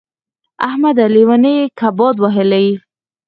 [0.67, 1.05] احمده!
[1.13, 2.73] لېونی يې که باد وهلی يې.